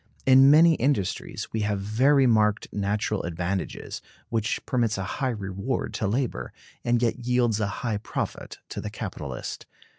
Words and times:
In 0.25 0.49
many 0.49 0.73
industries 0.73 1.53
we 1.53 1.59
have 1.59 1.79
very 1.79 2.25
marked 2.25 2.67
natural 2.73 3.21
advantages, 3.21 4.01
which 4.29 4.65
permits 4.65 4.97
a 4.97 5.03
high 5.21 5.29
reward 5.29 5.93
to 5.93 6.07
labor, 6.07 6.51
and 6.83 6.99
yet 7.03 7.19
yields 7.19 7.59
a 7.59 7.67
high 7.83 7.97
profit 7.99 8.57
to 8.69 8.81
the 8.81 8.89
capitalist. 8.89 9.67